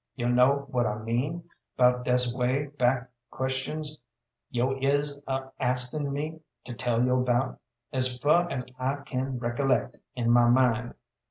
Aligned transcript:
Yo' 0.15 0.27
kno 0.29 0.65
what 0.71 0.87
I 0.87 0.97
mean 0.97 1.43
'bout 1.77 2.03
dese 2.05 2.33
way 2.33 2.65
back 2.65 3.11
questions 3.29 3.99
yo' 4.49 4.75
is 4.79 5.19
a 5.27 5.51
asking 5.59 6.11
me 6.11 6.41
to 6.63 6.73
tell 6.73 7.03
yo' 7.05 7.21
'bout; 7.23 7.59
as 7.93 8.17
fer 8.17 8.47
as 8.49 8.63
I 8.79 8.95
can 9.05 9.39
recallect 9.39 9.97
in 10.15 10.31
my 10.31 10.49
mind. 10.49 10.95